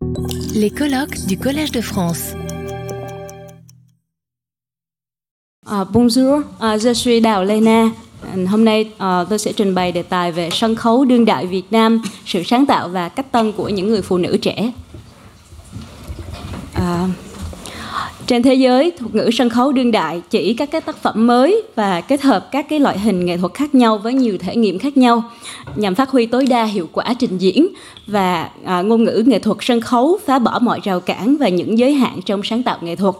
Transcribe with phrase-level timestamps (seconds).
[0.00, 2.34] Les colloques du Collège de France.
[5.66, 7.90] À, bonjour, à, je suis Đào Lê Na.
[8.22, 11.46] À, hôm nay à, tôi sẽ trình bày đề tài về sân khấu đương đại
[11.46, 14.72] Việt Nam, sự sáng tạo và cách tân của những người phụ nữ trẻ.
[16.74, 17.08] À,
[18.30, 21.62] trên thế giới, thuật ngữ sân khấu đương đại chỉ các cái tác phẩm mới
[21.74, 24.78] và kết hợp các cái loại hình nghệ thuật khác nhau với nhiều thể nghiệm
[24.78, 25.22] khác nhau
[25.76, 27.66] nhằm phát huy tối đa hiệu quả trình diễn
[28.06, 31.78] và à, ngôn ngữ nghệ thuật sân khấu phá bỏ mọi rào cản và những
[31.78, 33.14] giới hạn trong sáng tạo nghệ thuật.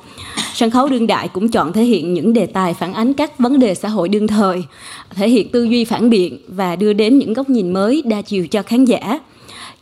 [0.54, 3.58] Sân khấu đương đại cũng chọn thể hiện những đề tài phản ánh các vấn
[3.58, 4.64] đề xã hội đương thời,
[5.10, 8.46] thể hiện tư duy phản biện và đưa đến những góc nhìn mới đa chiều
[8.46, 9.18] cho khán giả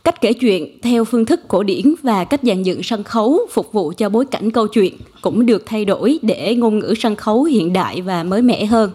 [0.09, 3.73] cách kể chuyện theo phương thức cổ điển và cách dàn dựng sân khấu phục
[3.73, 7.43] vụ cho bối cảnh câu chuyện cũng được thay đổi để ngôn ngữ sân khấu
[7.43, 8.91] hiện đại và mới mẻ hơn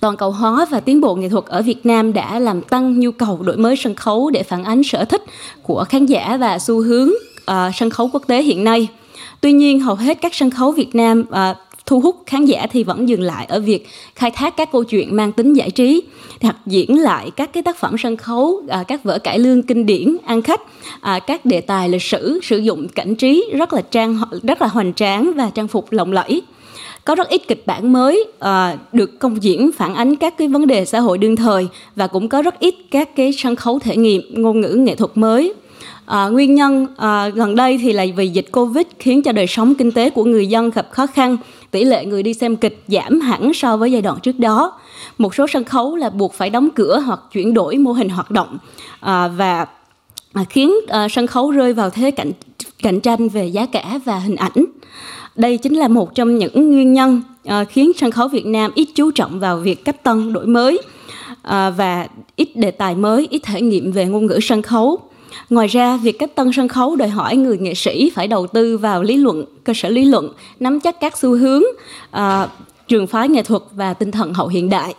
[0.00, 3.10] toàn cầu hóa và tiến bộ nghệ thuật ở Việt Nam đã làm tăng nhu
[3.10, 5.22] cầu đổi mới sân khấu để phản ánh sở thích
[5.62, 8.88] của khán giả và xu hướng uh, sân khấu quốc tế hiện nay.
[9.40, 12.84] Tuy nhiên, hầu hết các sân khấu Việt Nam uh, thu hút khán giả thì
[12.84, 16.02] vẫn dừng lại ở việc khai thác các câu chuyện mang tính giải trí
[16.42, 19.86] hoặc diễn lại các cái tác phẩm sân khấu à, các vở cải lương kinh
[19.86, 20.60] điển ăn khách.
[21.00, 24.68] À, các đề tài lịch sử sử dụng cảnh trí rất là trang rất là
[24.68, 26.42] hoành tráng và trang phục lộng lẫy.
[27.04, 30.66] Có rất ít kịch bản mới à, được công diễn phản ánh các cái vấn
[30.66, 33.96] đề xã hội đương thời và cũng có rất ít các cái sân khấu thể
[33.96, 35.54] nghiệm ngôn ngữ nghệ thuật mới.
[36.06, 39.74] À, nguyên nhân à, gần đây thì là vì dịch Covid khiến cho đời sống
[39.74, 41.36] kinh tế của người dân gặp khó khăn,
[41.70, 44.72] tỷ lệ người đi xem kịch giảm hẳn so với giai đoạn trước đó.
[45.18, 48.30] Một số sân khấu là buộc phải đóng cửa hoặc chuyển đổi mô hình hoạt
[48.30, 48.58] động
[49.00, 49.66] à, và
[50.32, 52.32] à, khiến à, sân khấu rơi vào thế cạnh
[52.82, 54.64] cạnh tranh về giá cả và hình ảnh.
[55.36, 58.88] Đây chính là một trong những nguyên nhân à, khiến sân khấu Việt Nam ít
[58.94, 60.78] chú trọng vào việc cách tân đổi mới
[61.42, 65.00] à, và ít đề tài mới, ít thể nghiệm về ngôn ngữ sân khấu.
[65.50, 68.78] Ngoài ra, việc cách tân sân khấu đòi hỏi người nghệ sĩ phải đầu tư
[68.78, 71.62] vào lý luận, cơ sở lý luận, nắm chắc các xu hướng,
[72.10, 72.48] à,
[72.88, 74.94] trường phái nghệ thuật và tinh thần hậu hiện đại.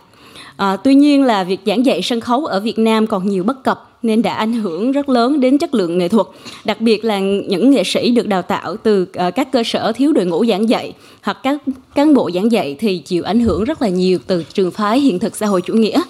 [0.56, 3.64] À, tuy nhiên là việc giảng dạy sân khấu ở Việt Nam còn nhiều bất
[3.64, 6.26] cập nên đã ảnh hưởng rất lớn đến chất lượng nghệ thuật,
[6.64, 10.12] đặc biệt là những nghệ sĩ được đào tạo từ uh, các cơ sở thiếu
[10.12, 11.62] đội ngũ giảng dạy hoặc các
[11.94, 15.18] cán bộ giảng dạy thì chịu ảnh hưởng rất là nhiều từ trường phái hiện
[15.18, 16.02] thực xã hội chủ nghĩa.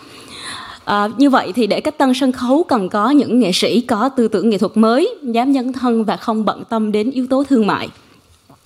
[0.88, 4.08] À, như vậy thì để cách tân sân khấu cần có những nghệ sĩ có
[4.08, 7.44] tư tưởng nghệ thuật mới, dám nhân thân và không bận tâm đến yếu tố
[7.44, 7.88] thương mại.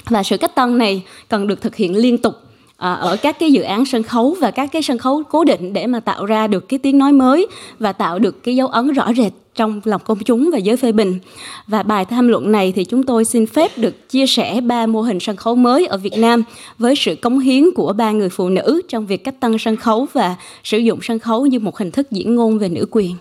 [0.08, 2.34] Và sự cách tân này cần được thực hiện liên tục
[2.82, 5.72] à, ở các cái dự án sân khấu và các cái sân khấu cố định
[5.72, 7.46] để mà tạo ra được cái tiếng nói mới
[7.78, 10.92] và tạo được cái dấu ấn rõ rệt trong lòng công chúng và giới phê
[10.92, 11.18] bình.
[11.66, 15.02] Và bài tham luận này thì chúng tôi xin phép được chia sẻ ba mô
[15.02, 16.42] hình sân khấu mới ở Việt Nam
[16.78, 20.06] với sự cống hiến của ba người phụ nữ trong việc cách tăng sân khấu
[20.12, 23.16] và sử dụng sân khấu như một hình thức diễn ngôn về nữ quyền.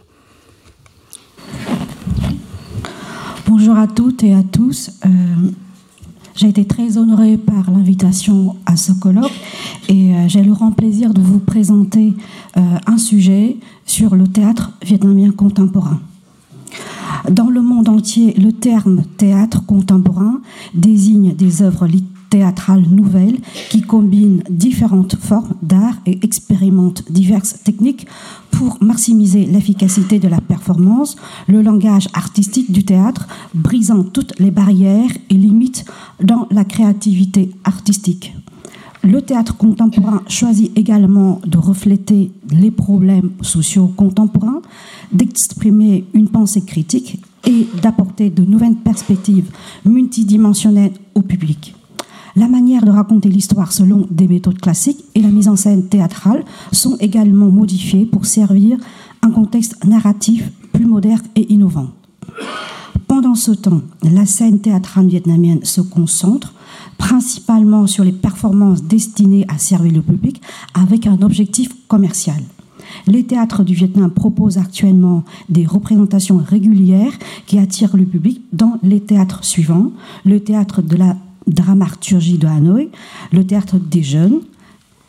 [3.47, 4.89] Bonjour à toutes et à tous.
[5.05, 5.71] Euh,
[6.36, 9.31] J'ai été très honorée par l'invitation à ce colloque
[9.90, 12.14] et euh, j'ai le grand plaisir de vous présenter
[12.58, 16.00] euh, un sujet sur le théâtre vietnamien contemporain.
[17.30, 20.40] Dans le monde entier, le terme théâtre contemporain
[20.74, 21.86] désigne des œuvres
[22.31, 28.08] théâtrales nouvelles qui combinent différentes formes d'art et expérimentent diverses techniques
[28.50, 35.12] pour maximiser l'efficacité de la performance, le langage artistique du théâtre, brisant toutes les barrières
[35.30, 35.86] et limites
[36.24, 38.34] dans la créativité artistique.
[39.03, 44.62] Le théâtre contemporain choisit également de refléter les problèmes sociaux contemporains,
[45.12, 49.50] d'exprimer une pensée critique et d'apporter de nouvelles perspectives
[49.86, 51.74] multidimensionnelles au public.
[52.36, 56.46] La manière de raconter l'histoire selon des méthodes classiques et la mise en scène théâtrale
[56.72, 58.78] sont également modifiées pour servir
[59.22, 61.90] un contexte narratif plus moderne et innovant.
[63.08, 66.53] Pendant ce temps, la scène théâtrale vietnamienne se concentre
[66.97, 70.41] principalement sur les performances destinées à servir le public
[70.74, 72.41] avec un objectif commercial.
[73.08, 77.14] Les théâtres du Vietnam proposent actuellement des représentations régulières
[77.46, 79.91] qui attirent le public dans les théâtres suivants
[80.26, 81.17] le théâtre de la
[81.52, 82.90] dramaturgie de Hanoï,
[83.32, 84.40] le théâtre des jeunes,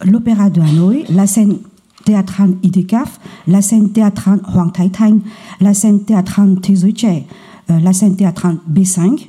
[0.05, 1.59] l'opéra de Hanoï, la scène
[2.05, 5.21] théâtrale IDECAF, la scène théâtrale Hoàng Thái Thanh,
[5.61, 6.57] la scène théâtrale
[6.97, 7.27] trẻ,
[7.71, 9.29] euh, la scène théâtrale B5,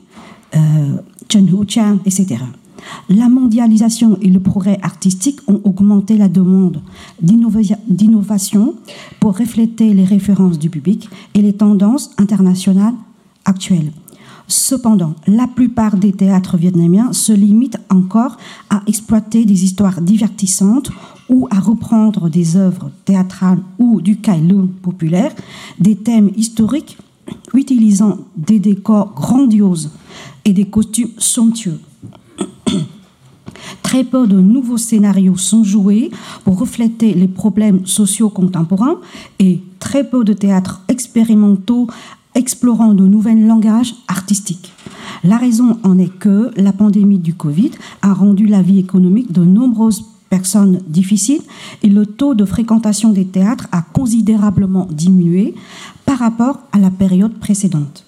[0.56, 0.60] euh,
[1.30, 2.38] Chen Hu Chang, etc.
[3.10, 6.82] La mondialisation et le progrès artistique ont augmenté la demande
[7.22, 8.76] d'innovation
[9.20, 12.96] pour refléter les références du public et les tendances internationales
[13.46, 13.92] actuelles.
[14.48, 18.38] Cependant, la plupart des théâtres vietnamiens se limitent encore
[18.70, 20.92] à exploiter des histoires divertissantes
[21.30, 24.42] ou à reprendre des œuvres théâtrales ou du Kai
[24.82, 25.34] populaire,
[25.80, 26.98] des thèmes historiques
[27.54, 29.92] utilisant des décors grandioses
[30.46, 31.80] et des costumes somptueux.
[33.82, 36.10] Très peu de nouveaux scénarios sont joués
[36.44, 38.98] pour refléter les problèmes sociaux contemporains
[39.40, 41.88] et très peu de théâtres expérimentaux
[42.36, 44.74] explorant de nouveaux langages artistiques.
[45.24, 47.72] La raison en est que la pandémie du Covid
[48.02, 51.44] a rendu la vie économique de nombreuses personnes difficiles
[51.84, 55.54] et le taux de fréquentation des théâtres a considérablement diminué
[56.06, 58.06] par rapport à la période précédente.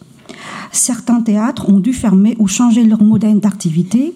[0.71, 4.13] Certains théâtres ont dû fermer ou changer leur modèle d'activité.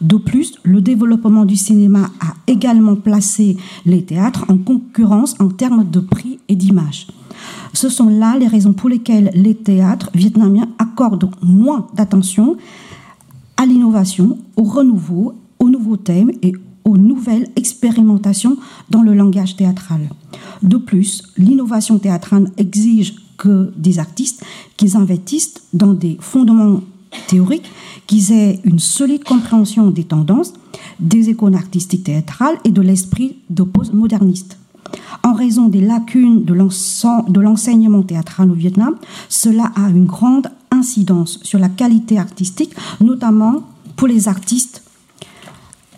[0.00, 3.56] De plus, le développement du cinéma a également placé
[3.86, 7.06] les théâtres en concurrence en termes de prix et d'image.
[7.72, 12.56] Ce sont là les raisons pour lesquelles les théâtres vietnamiens accordent moins d'attention
[13.56, 16.52] à l'innovation, au renouveau, aux nouveaux thèmes et
[16.84, 18.56] aux nouvelles expérimentations
[18.90, 20.00] dans le langage théâtral.
[20.62, 24.44] De plus, l'innovation théâtrale exige que des artistes
[24.76, 26.80] qu'ils investissent dans des fondements
[27.28, 27.70] théoriques,
[28.06, 30.54] qu'ils aient une solide compréhension des tendances,
[31.00, 34.58] des icônes artistiques théâtrales et de l'esprit de postmoderniste.
[35.24, 38.96] En raison des lacunes de l'enseignement théâtral au Vietnam,
[39.28, 43.62] cela a une grande incidence sur la qualité artistique, notamment
[43.96, 44.82] pour les artistes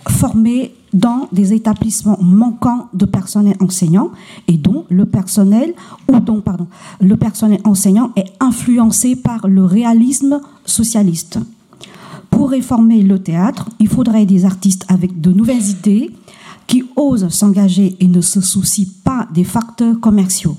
[0.08, 4.11] formés dans des établissements manquant de personnel enseignant
[4.46, 5.75] et dont le personnel
[7.00, 11.38] le personnel enseignant est influencé par le réalisme socialiste.
[12.31, 16.11] Pour réformer le théâtre, il faudrait des artistes avec de nouvelles idées
[16.66, 20.56] qui osent s'engager et ne se soucient pas des facteurs commerciaux.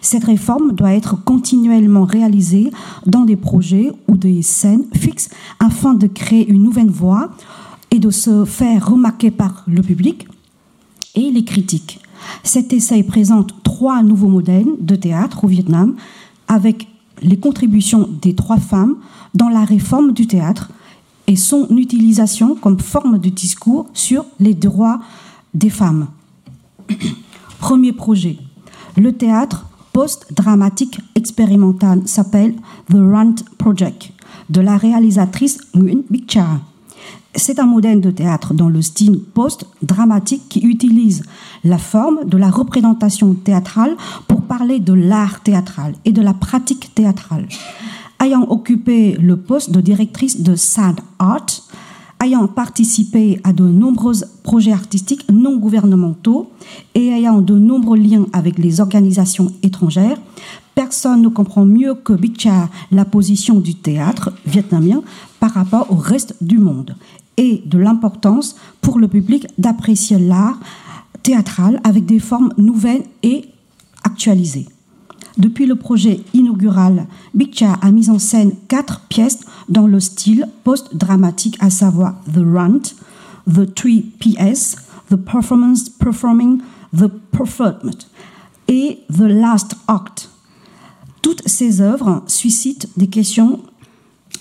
[0.00, 2.70] Cette réforme doit être continuellement réalisée
[3.06, 7.30] dans des projets ou des scènes fixes afin de créer une nouvelle voie
[7.90, 10.26] et de se faire remarquer par le public
[11.14, 12.00] et les critiques.
[12.42, 15.94] Cet essai présente trois nouveaux modèles de théâtre au Vietnam
[16.48, 16.88] avec
[17.20, 18.96] les contributions des trois femmes
[19.34, 20.70] dans la réforme du théâtre
[21.26, 25.00] et son utilisation comme forme de discours sur les droits
[25.54, 26.08] des femmes.
[27.58, 28.38] Premier projet,
[28.96, 32.54] le théâtre post-dramatique expérimental s'appelle
[32.90, 34.12] The Rant Project
[34.50, 36.38] de la réalisatrice Nguyen Bích.
[37.34, 41.22] C'est un modèle de théâtre dans le style post-dramatique qui utilise
[41.64, 43.96] la forme de la représentation théâtrale
[44.28, 47.48] pour parler de l'art théâtral et de la pratique théâtrale.
[48.20, 51.46] Ayant occupé le poste de directrice de SAD Art,
[52.22, 56.50] ayant participé à de nombreux projets artistiques non gouvernementaux
[56.94, 60.18] et ayant de nombreux liens avec les organisations étrangères,
[60.74, 65.02] personne ne comprend mieux que Bicha la position du théâtre vietnamien
[65.40, 66.94] par rapport au reste du monde
[67.36, 70.60] et de l'importance pour le public d'apprécier l'art
[71.22, 73.46] théâtral avec des formes nouvelles et
[74.04, 74.68] actualisées.
[75.38, 81.56] Depuis le projet inaugural, Bikcha a mis en scène quatre pièces dans le style post-dramatique,
[81.60, 82.82] à savoir The Rant,
[83.52, 84.76] The Three PS,
[85.10, 86.60] The Performance Performing
[86.96, 88.08] the Performance
[88.68, 90.30] et The Last Act.
[91.22, 93.60] Toutes ces œuvres suscitent des questions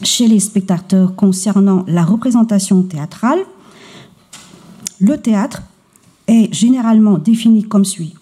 [0.04, 3.40] chez les spectateurs concernant la représentation théâtrale,
[5.00, 5.64] le théâtre
[6.28, 8.16] est généralement défini comme suit.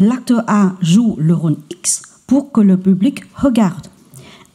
[0.00, 3.86] L'acteur A joue le rôle X pour que le public regarde.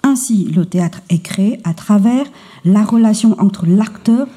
[0.04, 2.26] Ainsi, le théâtre est créé à travers
[2.66, 4.28] la relation entre l'acteur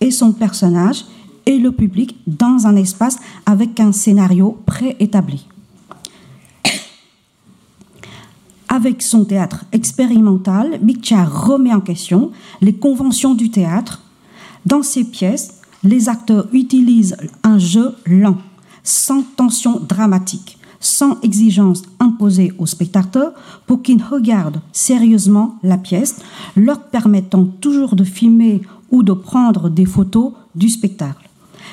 [0.00, 1.04] et son personnage
[1.46, 5.46] et le public dans un espace avec un scénario préétabli.
[8.68, 14.02] Avec son théâtre expérimental, Biccia remet en question les conventions du théâtre.
[14.64, 18.36] Dans ses pièces, les acteurs utilisent un jeu lent,
[18.90, 23.32] sans tension dramatique, sans exigence imposée aux spectateurs
[23.66, 26.16] pour qu'ils regardent sérieusement la pièce,
[26.56, 31.28] leur permettant toujours de filmer ou de prendre des photos du spectacle.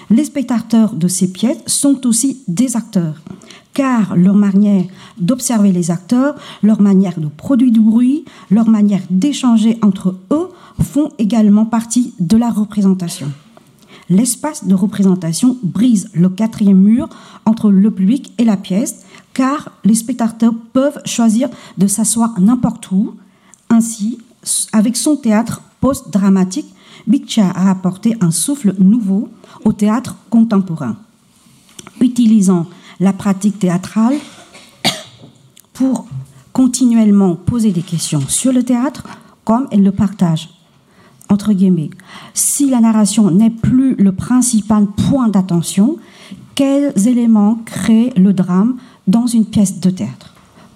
[0.10, 3.16] Les spectateurs de ces pièces sont aussi des acteurs
[3.74, 4.86] car leur manière
[5.20, 6.34] d'observer les acteurs,
[6.64, 10.50] leur manière de produire du bruit, leur manière d'échanger entre eux
[10.82, 13.32] font également partie de la représentation.
[14.10, 17.10] L'espace de représentation brise le quatrième mur
[17.46, 23.16] entre le public et la pièce, car les spectateurs peuvent choisir de s'asseoir n'importe où.
[23.70, 24.20] Ainsi,
[24.72, 26.74] avec son théâtre post-dramatique,
[27.06, 29.30] Biccia a apporté un souffle nouveau
[29.66, 30.96] au théâtre contemporain.
[32.00, 32.68] Utilisant
[33.00, 34.16] la pratique théâtrale
[35.74, 36.08] pour
[36.54, 39.04] continuellement poser des questions sur le théâtre
[39.44, 40.50] comme elle le partage.
[41.30, 41.90] Entre guillemets,
[42.34, 45.98] si la narration n'est plus le principal point d'attention,
[46.56, 50.34] quels éléments créent le drame dans une pièce de théâtre?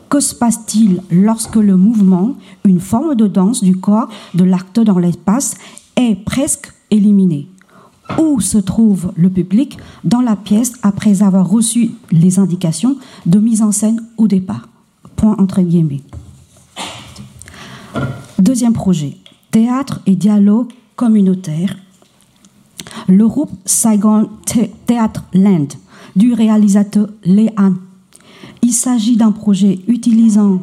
[0.10, 5.00] Que se passe-t-il lorsque le mouvement, une forme de danse du corps de l'acte dans
[5.00, 5.56] l'espace,
[5.96, 7.48] est presque éliminé?
[8.20, 13.62] Où se trouve le public dans la pièce après avoir reçu les indications de mise
[13.62, 14.68] en scène au départ?
[15.16, 16.02] Point entre guillemets.
[18.38, 19.18] Deuxième projet,
[19.52, 21.76] théâtre et dialogue communautaire.
[23.08, 24.30] Le groupe Saigon
[24.86, 25.68] Théâtre Land
[26.16, 27.74] du réalisateur Léan.
[28.62, 30.62] Il s'agit d'un projet utilisant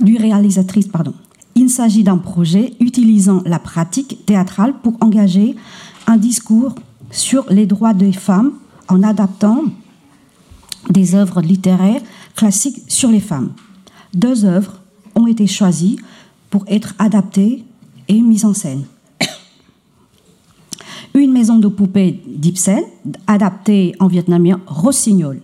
[0.00, 1.14] du réalisatrice, pardon.
[1.54, 5.54] Il s'agit d'un projet utilisant la pratique théâtrale pour engager
[6.06, 6.74] un discours
[7.10, 8.52] sur les droits des femmes
[8.88, 9.64] en adaptant
[10.90, 12.00] des œuvres littéraires
[12.34, 13.52] classiques sur les femmes.
[14.14, 14.80] Deux œuvres
[15.14, 15.98] ont été choisies
[16.50, 17.64] pour être adaptées
[18.08, 18.84] et mises en scène.
[21.14, 22.82] Une maison de poupées d'Ibsen,
[23.26, 25.40] adaptée en vietnamien Rossignol,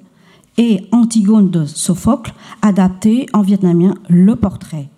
[0.58, 4.88] et Antigone de Sophocle, adaptée en vietnamien Le Portrait.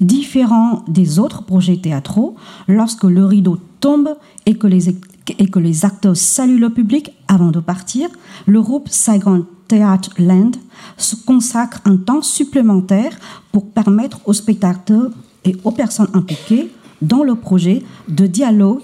[0.00, 2.34] Différent des autres projets théâtraux,
[2.66, 8.08] lorsque le rideau tombe et que les, acteurs saluent le public avant de partir,
[8.46, 10.50] le groupe Saigon Theatre Land
[10.98, 13.18] se consacre un temps supplémentaire
[13.52, 15.10] pour permettre aux spectateurs
[15.46, 18.82] et aux personnes impliquées dans le projet de dialogue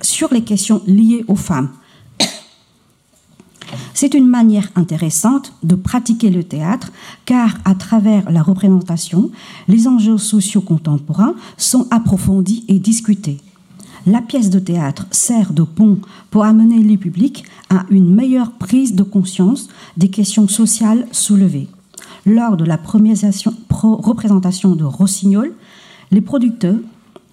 [0.00, 1.70] sur les questions liées aux femmes.
[3.94, 6.92] C'est une manière intéressante de pratiquer le théâtre
[7.24, 9.32] car à travers la représentation,
[9.66, 13.40] les enjeux sociaux contemporains sont approfondis et discutés.
[14.06, 15.98] La pièce de théâtre sert de pont
[16.30, 21.68] pour amener les publics à une meilleure prise de conscience des questions sociales soulevées.
[22.26, 23.16] Lors de la première
[23.80, 25.52] représentation de Rossignol,
[26.10, 26.78] les producteurs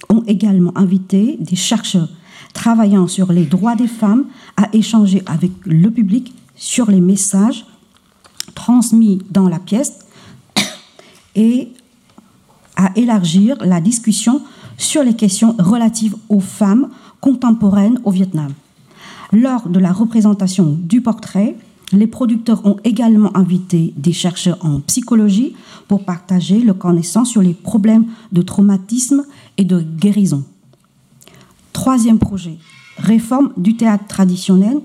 [0.09, 2.09] ont également invité des chercheurs
[2.53, 4.25] travaillant sur les droits des femmes
[4.57, 7.65] à échanger avec le public sur les messages
[8.55, 9.99] transmis dans la pièce
[11.35, 11.69] et
[12.75, 14.41] à élargir la discussion
[14.79, 16.89] sur les questions relatives aux femmes
[17.21, 18.53] contemporaines au Vietnam.
[19.31, 21.55] Lors de la représentation du portrait,
[21.91, 25.55] les producteurs ont également invité des chercheurs en psychologie
[25.87, 29.25] pour partager leurs connaissances sur les problèmes de traumatisme
[29.57, 30.43] et de guérison.
[31.73, 32.57] Troisième projet,
[32.97, 34.79] réforme du théâtre traditionnel.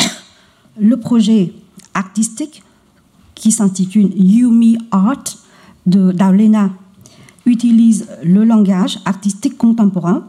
[0.78, 1.52] Le projet
[1.94, 2.62] artistique
[3.34, 5.24] qui s'intitule Yumi Art
[5.86, 6.70] de Daulena
[7.50, 10.24] utilise le langage artistique contemporain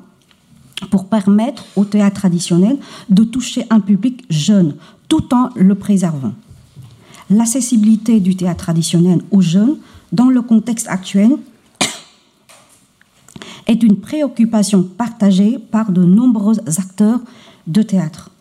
[0.90, 2.78] pour permettre au théâtre traditionnel
[3.10, 4.76] de toucher un public jeune
[5.08, 6.34] tout en le préservant.
[7.30, 9.78] L'accessibilité du théâtre traditionnel aux jeunes
[10.12, 11.38] dans le contexte actuel
[13.68, 17.22] est une préoccupation partagée par de nombreux acteurs
[17.68, 18.32] de théâtre.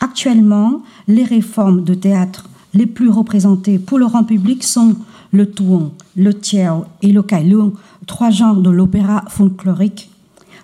[0.00, 4.96] Actuellement, les réformes de théâtre les plus représentées pour le grand public sont
[5.32, 7.72] le tuong, le tiao et le kailung,
[8.06, 10.10] trois genres de l'opéra folklorique.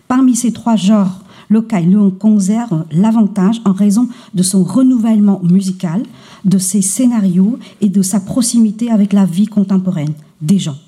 [0.08, 6.02] Parmi ces trois genres, le kailung conserve l'avantage en raison de son renouvellement musical,
[6.44, 10.78] de ses scénarios et de sa proximité avec la vie contemporaine des gens.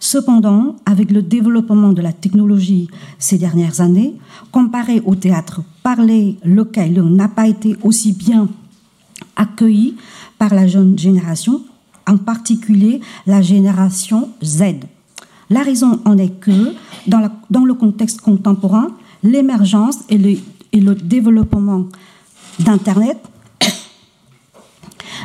[0.00, 4.14] Cependant, avec le développement de la technologie ces dernières années,
[4.52, 8.48] comparé au théâtre parlé, le kailung n'a pas été aussi bien
[9.36, 9.96] accueilli
[10.38, 11.62] par la jeune génération,
[12.06, 14.62] en particulier la génération Z.
[15.50, 16.74] La raison en est que,
[17.06, 18.88] dans, le contexte contemporain,
[19.22, 20.38] l'émergence et le,
[20.72, 21.86] et le développement
[22.58, 23.18] d'Internet,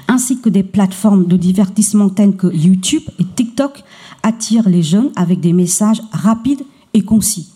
[0.08, 3.84] ainsi que des plateformes de divertissement telles que YouTube et TikTok,
[4.24, 7.54] attirent les jeunes avec des messages rapides et concis.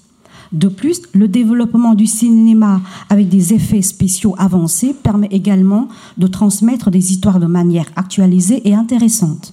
[0.54, 5.88] De plus, le développement du cinéma avec des effets spéciaux avancés permet également
[6.20, 9.52] de transmettre des histoires de manière actualisée et intéressante.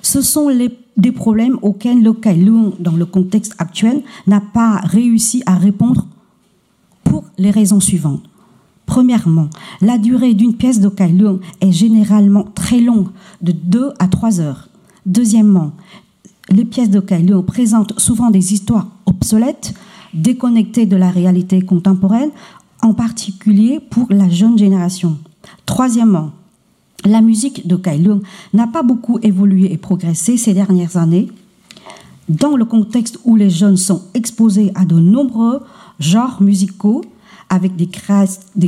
[0.00, 5.42] Ce sont les, des problèmes auxquels le Kailung, dans le contexte actuel, n'a pas réussi
[5.46, 6.06] à répondre
[7.04, 8.22] pour les raisons suivantes.
[8.84, 9.48] Premièrement,
[9.80, 13.08] la durée d'une pièce de Kailung est généralement très longue,
[13.42, 14.68] de 2 à 3 heures.
[15.06, 15.72] Deuxièmement,
[16.50, 19.74] les pièces de Kailung présentent souvent des histoires obsolètes,
[20.14, 22.30] déconnectées de la réalité contemporaine,
[22.82, 25.18] en particulier pour la jeune génération.
[25.66, 26.30] Troisièmement,
[27.04, 31.28] la musique de Kailung n'a pas beaucoup évolué et progressé ces dernières années.
[32.28, 35.60] Dans le contexte où les jeunes sont exposés à de nombreux
[35.98, 37.02] genres musicaux,
[37.50, 37.88] avec des,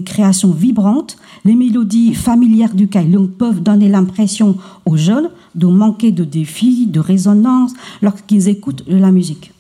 [0.01, 4.57] créations vibrantes, les mélodies familières du Kailung peuvent donner l'impression
[4.87, 9.53] aux jeunes de manquer de défis, de résonance lorsqu'ils écoutent la musique.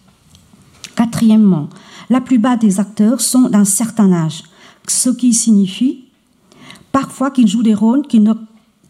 [0.96, 1.68] Quatrièmement,
[2.08, 4.44] la plupart des acteurs sont d'un certain âge,
[4.86, 6.04] ce qui signifie
[6.92, 8.32] parfois qu'ils jouent des rôles qui ne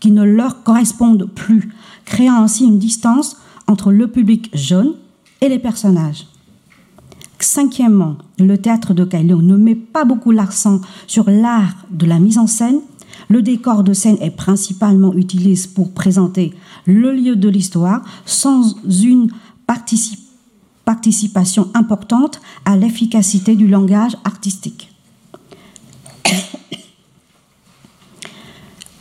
[0.01, 1.73] qui ne leur correspondent plus,
[2.05, 4.95] créant ainsi une distance entre le public jeune
[5.41, 6.27] et les personnages.
[7.39, 12.39] Cinquièmement, le théâtre de Kailung ne met pas beaucoup l'accent sur l'art de la mise
[12.39, 12.81] en scène.
[13.29, 16.53] Le décor de scène est principalement utilisé pour présenter
[16.85, 19.31] le lieu de l'histoire sans une
[20.85, 24.90] participation importante à l'efficacité du langage artistique.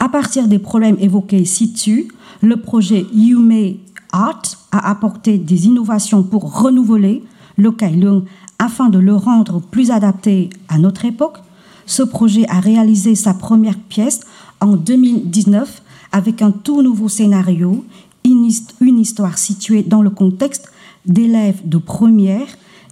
[0.09, 2.07] À partir des problèmes évoqués ci-dessus,
[2.41, 3.75] le projet Yume
[4.11, 7.23] Art a apporté des innovations pour renouveler
[7.57, 8.23] le Kailung
[8.57, 11.37] afin de le rendre plus adapté à notre époque.
[11.85, 14.21] Ce projet a réalisé sa première pièce
[14.61, 17.85] en 2019 avec un tout nouveau scénario,
[18.23, 20.71] une histoire située dans le contexte
[21.05, 22.47] d'élèves de première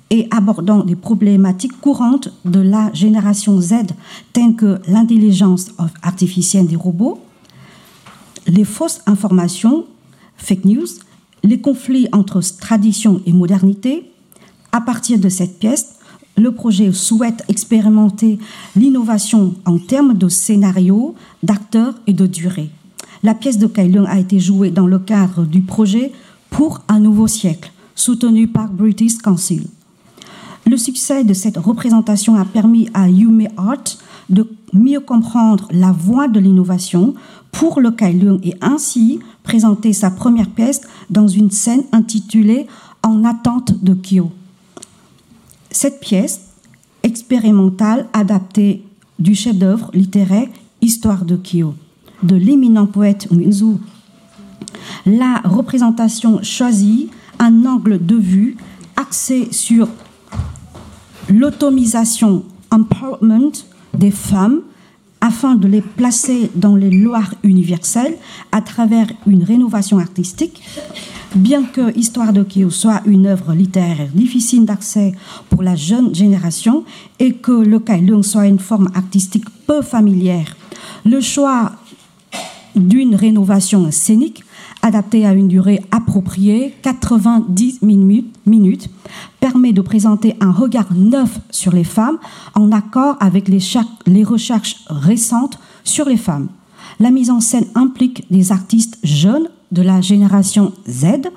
[0.09, 3.73] et abordant des problématiques courantes de la génération Z,
[4.33, 5.71] telles que l'intelligence
[6.01, 7.19] artificielle des robots,
[8.47, 9.85] les fausses informations,
[10.37, 10.87] fake news,
[11.43, 14.09] les conflits entre tradition et modernité.
[14.71, 15.95] À partir de cette pièce,
[16.37, 18.37] le projet souhaite expérimenter
[18.75, 22.69] l'innovation en termes de scénario, d'acteurs et de durée.
[23.23, 26.11] La pièce de Kailung a été jouée dans le cadre du projet
[26.49, 29.63] Pour un nouveau siècle, soutenu par British Council.
[30.67, 33.85] Le succès de cette représentation a permis à Yume Art
[34.29, 37.13] de mieux comprendre la voie de l'innovation
[37.53, 42.67] pour le Kailung et ainsi présenter sa première pièce dans une scène intitulée
[43.01, 44.29] En attente de Kyo.
[45.71, 46.41] Cette pièce
[47.01, 48.83] expérimentale adaptée
[49.19, 50.49] du chef-d'œuvre littéraire
[50.81, 51.75] Histoire de Kyo
[52.23, 53.79] de l'éminent poète Nguyen
[55.05, 57.09] La représentation choisit
[57.39, 58.57] un angle de vue
[58.97, 59.87] axé sur
[61.29, 63.51] l'automisation, empowerment
[63.93, 64.61] des femmes
[65.21, 68.15] afin de les placer dans les lois universelles
[68.51, 70.61] à travers une rénovation artistique.
[71.35, 75.13] Bien que Histoire de Kyo soit une œuvre littéraire difficile d'accès
[75.49, 76.83] pour la jeune génération
[77.19, 80.55] et que le Kailung soit une forme artistique peu familière,
[81.05, 81.73] le choix
[82.75, 84.43] d'une rénovation scénique
[84.87, 88.89] adaptée à une durée appropriée, 90 minutes,
[89.39, 92.17] permet de présenter un regard neuf sur les femmes
[92.55, 93.59] en accord avec les,
[94.05, 96.47] les recherches récentes sur les femmes.
[96.99, 101.29] La mise en scène implique des artistes jeunes de la génération Z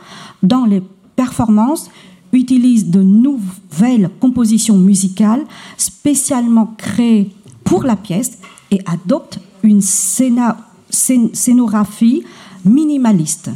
[0.43, 0.83] dans les
[1.17, 1.91] performances
[2.33, 5.43] utilise de nouvelles compositions musicales
[5.77, 7.31] spécialement créées
[7.65, 8.39] pour la pièce
[8.71, 12.23] et adopte une scénographie
[12.65, 13.51] minimaliste,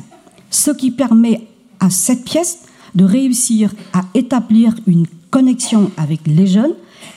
[0.51, 1.47] ce qui permet
[1.81, 2.61] à cette pièce
[2.95, 6.75] de réussir à établir une connexion avec les jeunes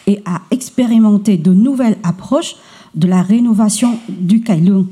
[0.08, 2.56] et à expérimenter de nouvelles approches
[2.95, 4.88] de la rénovation du Kailung.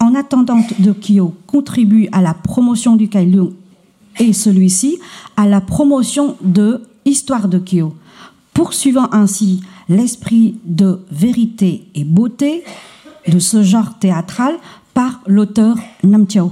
[0.00, 3.52] En attendant de Kyo contribue à la promotion du Kailung
[4.18, 4.98] et celui-ci
[5.36, 7.94] à la promotion de Histoire de Kyo,
[8.52, 12.64] poursuivant ainsi l'esprit de vérité et beauté
[13.28, 14.56] de ce genre théâtral
[14.94, 16.50] par l'auteur Nam Chao.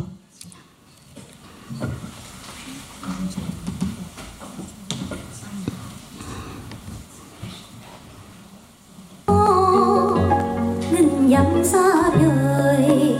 [11.64, 13.16] xa đời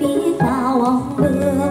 [0.00, 1.61] biết bao ông bừa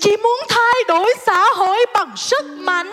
[0.00, 2.90] Chỉ muốn thay đổi xã hội bằng sức mạnh.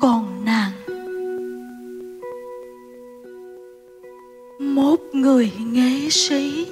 [0.00, 0.72] Còn nàng,
[4.58, 6.66] Một người nghệ sĩ,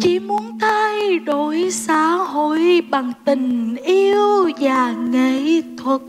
[0.00, 6.00] Chỉ muốn thay đổi xã hội bằng tình yêu và nghệ thuật.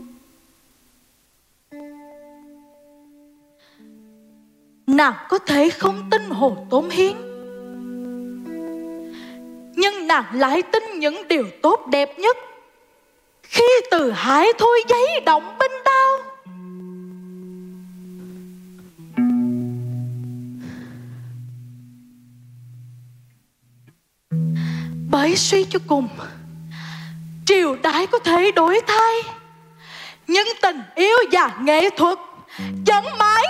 [4.90, 7.12] Nàng có thể không tin Hồ Tốn Hiến.
[9.76, 12.36] Nhưng nàng lại tin những điều tốt đẹp nhất.
[13.42, 16.18] Khi từ hải thôi giấy động bên đau
[25.10, 26.08] Bởi suy cho cùng,
[27.46, 29.22] Triều đại có thể đổi thay.
[30.26, 32.18] Nhưng tình yêu và nghệ thuật
[32.86, 33.44] Vẫn mãi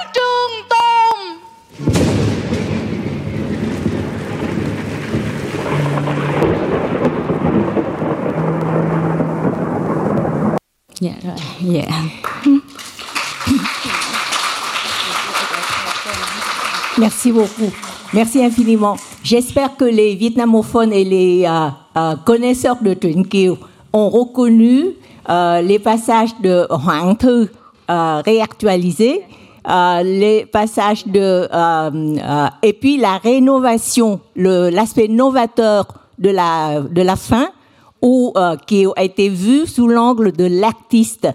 [11.00, 11.84] rồi dạ
[16.98, 17.70] Merci beaucoup.
[18.12, 18.96] Merci infiniment.
[19.22, 23.56] J'espère que les vietnamophones et les euh, euh, connaisseurs de Truyện Kiều
[23.92, 24.84] ont reconnu
[25.28, 27.46] euh, les passages de Hoàng Thư
[27.90, 29.22] euh, réactualisés,
[29.68, 35.86] euh, les passages de euh, et puis la rénovation, l'aspect novateur
[36.18, 37.48] de la de la fin,
[38.02, 41.28] où euh, qui a été vu sous l'angle de l'artiste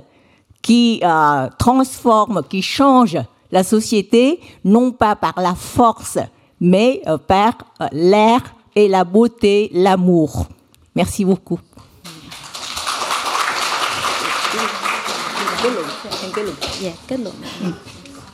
[0.62, 3.18] qui euh, transforme, qui change
[3.52, 6.18] la société, non pas par la force,
[6.60, 7.54] mais euh, par
[7.92, 8.42] l'air
[8.76, 10.48] et la beauté, l'amour.
[10.96, 11.60] Merci beaucoup.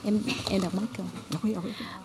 [0.06, 1.06] Em em đọc mất câu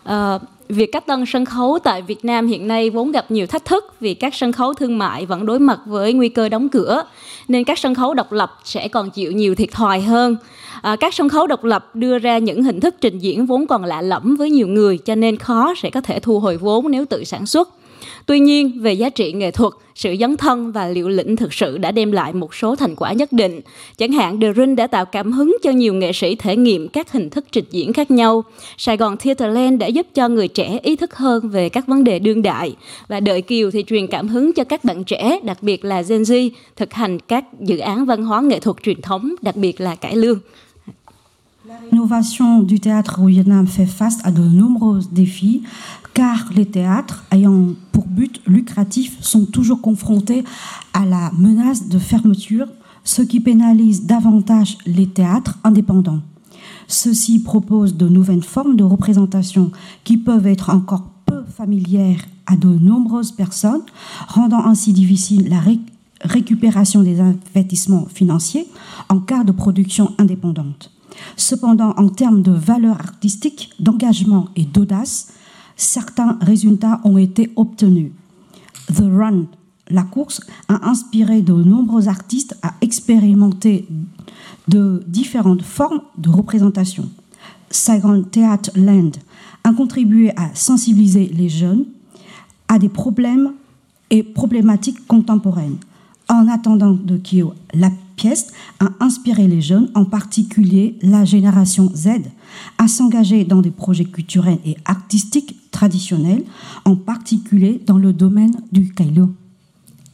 [0.05, 3.65] Ờ, việc cách tân sân khấu tại Việt Nam hiện nay vốn gặp nhiều thách
[3.65, 7.03] thức vì các sân khấu thương mại vẫn đối mặt với nguy cơ đóng cửa
[7.49, 10.37] nên các sân khấu độc lập sẽ còn chịu nhiều thiệt thòi hơn.
[10.83, 13.85] À, các sân khấu độc lập đưa ra những hình thức trình diễn vốn còn
[13.85, 17.05] lạ lẫm với nhiều người cho nên khó sẽ có thể thu hồi vốn nếu
[17.05, 17.69] tự sản xuất
[18.27, 21.79] Tuy nhiên, về giá trị nghệ thuật, sự dấn thân và liệu lĩnh thực sự
[21.79, 23.61] đã đem lại một số thành quả nhất định.
[23.99, 27.13] Chẳng hạn, The Ring đã tạo cảm hứng cho nhiều nghệ sĩ thể nghiệm các
[27.13, 28.45] hình thức trình diễn khác nhau.
[28.79, 32.19] Sài Gòn Theaterland đã giúp cho người trẻ ý thức hơn về các vấn đề
[32.19, 32.77] đương đại.
[33.09, 36.23] Và Đợi Kiều thì truyền cảm hứng cho các bạn trẻ, đặc biệt là Gen
[36.23, 39.95] Z, thực hành các dự án văn hóa nghệ thuật truyền thống, đặc biệt là
[39.95, 40.39] cải lương.
[41.91, 45.63] L'innovation du théâtre au Vietnam fait face à de nombreux défis
[46.15, 50.45] car les théâtres ayant pour but lucratif sont toujours confrontés
[50.93, 52.67] à la menace de fermeture,
[53.05, 56.21] ce qui pénalise davantage les théâtres indépendants.
[56.89, 59.73] Ceux-ci proposent de nouvelles formes de représentation
[60.05, 63.83] qui peuvent être encore peu familières à de nombreuses personnes,
[64.29, 65.81] rendant ainsi difficile la ré-
[66.21, 68.67] récupération des investissements financiers
[69.09, 70.93] en cas de production indépendante.
[71.37, 75.33] Cependant, en termes de valeur artistique, d'engagement et d'audace,
[75.77, 78.13] certains résultats ont été obtenus.
[78.89, 79.47] The Run,
[79.89, 83.87] la course, a inspiré de nombreux artistes à expérimenter
[84.69, 87.09] de différentes formes de représentation.
[87.71, 89.13] Saigon Theatre Land
[89.65, 91.85] a contribué à sensibiliser les jeunes
[92.69, 93.53] à des problèmes
[94.11, 95.79] et problématiques contemporaines.
[96.29, 98.49] En attendant de Kyo, la pièce
[98.81, 102.09] a inspiré les jeunes, en particulier la génération Z,
[102.79, 106.45] à s'engager dans des projets culturels et artistiques traditionnels,
[106.85, 109.29] en particulier dans le domaine du kailo.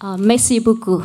[0.00, 1.00] À, merci beaucoup.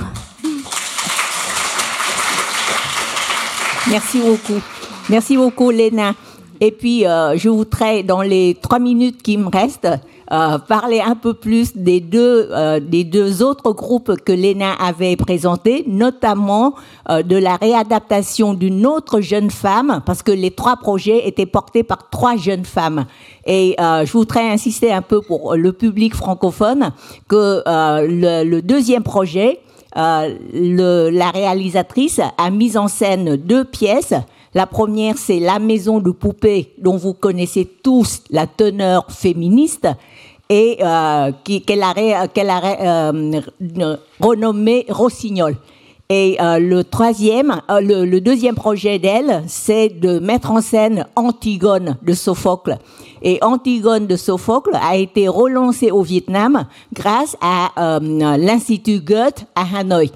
[3.90, 4.62] Merci beaucoup.
[5.10, 6.14] Merci beaucoup, Léna.
[6.60, 9.88] Et puis, euh, je voudrais, dans les trois minutes qui me restent,
[10.30, 15.16] euh, parler un peu plus des deux, euh, des deux autres groupes que l'ENA avait
[15.16, 16.76] présentés, notamment
[17.10, 21.84] euh, de la réadaptation d'une autre jeune femme, parce que les trois projets étaient portés
[21.84, 23.06] par trois jeunes femmes.
[23.46, 26.92] Et je voudrais insister un peu pour le public francophone
[27.30, 29.62] que le, le, deuxième projet,
[29.96, 34.14] le, la réalisatrice a mis en scène deux pièces
[34.58, 39.88] la première, c'est La maison de poupée, dont vous connaissez tous la teneur féministe
[40.50, 43.42] et euh, qu'elle a, euh,
[44.20, 45.56] renommée Rossignol.
[46.10, 52.14] Et euh, le troisième, le, deuxième projet d'elle, c'est de mettre en scène Antigone de
[52.14, 52.80] Sophocle.
[53.22, 60.12] Et Antigone de Sophocle a été relancée au Vietnam grâce à l'Institut Goethe à Hanoï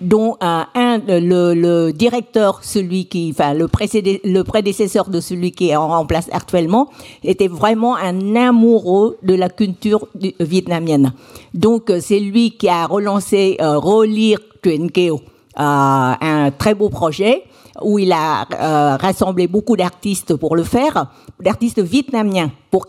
[0.00, 6.06] dont un, le, directeur, celui qui, enfin le, le prédécesseur de celui qui est en,
[6.06, 6.88] place actuellement,
[7.24, 10.06] était vraiment un amoureux de la culture
[10.40, 11.12] vietnamienne.
[11.54, 15.22] Donc euh, c'est lui qui a relancé euh, Relire Truyện Kiều, euh,
[15.58, 17.44] un très beau projet
[17.82, 22.86] où il a euh, rassemblé beaucoup d'artistes pour le faire, d'artistes vietnamiens, pour,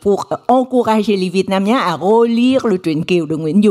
[0.00, 3.70] pour encourager les Vietnamiens à relire le Truyện Kiều de Nguyễn Du.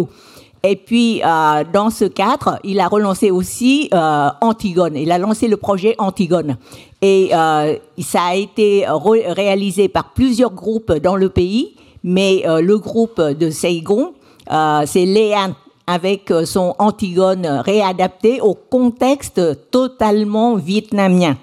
[0.66, 4.96] Et puis, euh, dans ce cadre, il a relancé aussi euh, Antigone.
[4.96, 6.56] Il a lancé le projet Antigone.
[7.02, 12.78] Et euh, ça a été réalisé par plusieurs groupes dans le pays, mais euh, le
[12.78, 14.14] groupe de Saigon,
[14.54, 15.54] euh, c'est Léan
[15.86, 21.36] avec son Antigone réadapté au contexte totalement vietnamien.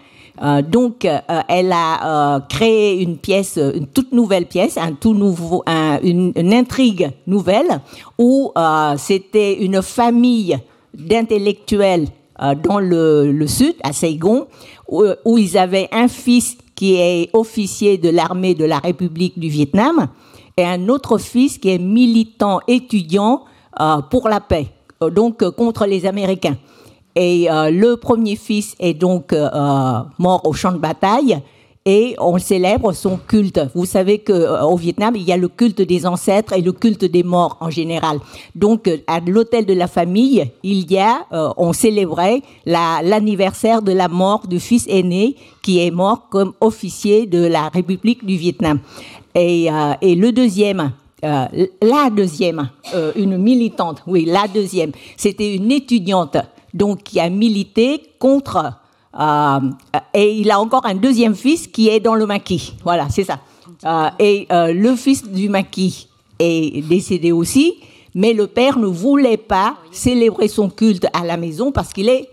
[0.42, 5.12] Euh, donc, euh, elle a euh, créé une pièce, une toute nouvelle pièce, un tout
[5.12, 5.62] nouveau,
[6.03, 7.81] une, intrigue nouvelle
[8.18, 8.53] où
[8.96, 10.57] c'était une famille
[10.94, 12.09] d'intellectuels
[12.62, 14.46] dans le, sud, à Saigon,
[14.88, 19.48] où, où, ils avaient un fils qui est officier de l'armée de la République du
[19.48, 20.09] Vietnam
[20.57, 23.44] et un autre fils qui est militant étudiant
[24.11, 24.66] pour la paix,
[25.12, 26.57] donc contre les Américains.
[27.22, 29.50] Et euh, le premier fils est donc euh,
[30.18, 31.38] mort au champ de bataille
[31.85, 33.61] et on célèbre son culte.
[33.74, 36.72] Vous savez que euh, au Vietnam, il y a le culte des ancêtres et le
[36.72, 38.20] culte des morts en général.
[38.54, 41.26] Donc à l'hôtel de la famille, il y a
[41.59, 47.44] on célébrait l'anniversaire de la mort du fils aîné qui est mort comme officier de
[47.44, 48.80] la République du Vietnam.
[49.35, 49.68] Et,
[50.00, 52.70] et le deuxième la deuxième,
[53.14, 56.38] une militante, oui, la deuxième, c'était une étudiante
[56.74, 58.74] donc qui a milité contre.
[59.18, 59.61] Euh,
[60.14, 62.74] et il a encore un deuxième fils qui est dans le maquis.
[62.85, 63.40] Voilà, c'est ça.
[63.85, 67.74] Euh, et euh, le fils du maquis est décédé aussi,
[68.14, 72.28] mais le père ne voulait pas célébrer son culte à la maison parce qu'il est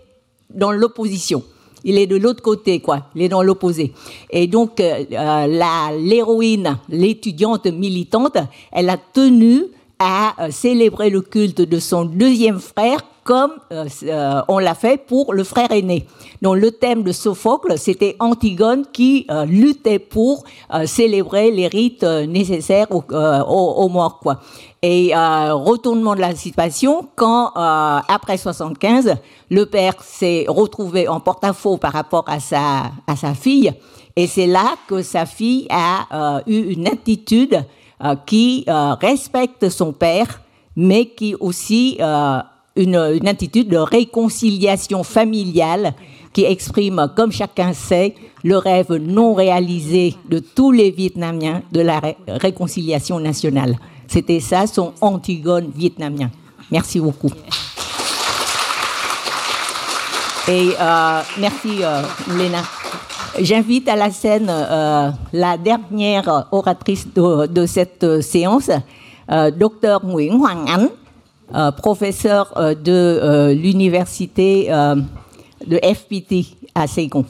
[0.50, 1.42] dans l'opposition.
[1.84, 3.06] Il est de l'autre côté, quoi.
[3.14, 3.92] Il est dans l'opposé.
[4.30, 8.36] Et donc, l'héroïne, l'étudiante militante,
[8.72, 9.66] elle a tenu
[9.98, 15.34] à célébrer le culte de son deuxième frère comme euh, euh, on l'a fait pour
[15.34, 16.06] le frère aîné.
[16.40, 20.44] Donc le thème de Sophocle, c'était Antigone qui euh, luttait pour
[20.86, 24.18] célébrer les rites nécessaires aux, aux, morts.
[24.20, 24.40] Quoi.
[24.80, 29.16] Et retournement de la situation, quand après 75,
[29.50, 33.72] le père s'est retrouvé en porte-à-faux par rapport à sa, à sa fille,
[34.16, 37.62] et c'est là que sa fille a eu une attitude
[38.26, 40.40] qui respecte son père,
[40.76, 41.98] mais qui aussi
[42.76, 45.94] une, attitude de réconciliation familiale
[46.32, 52.00] qui exprime, comme chacun sait, le rêve non réalisé de tous les Vietnamiens de la
[52.28, 53.76] réconciliation nationale.
[54.06, 56.30] C'était ça son Antigone vietnamien.
[56.70, 57.30] Merci beaucoup.
[60.48, 62.02] Et euh, merci, euh,
[62.38, 62.62] Léna.
[63.40, 68.70] J'invite à la scène euh, la dernière oratrice de, cette séance,
[69.56, 70.88] docteur Nguyen Hoàng Anh,
[71.54, 74.68] euh, professeur euh, de euh, l'université
[75.66, 77.24] de FPT à Saigon.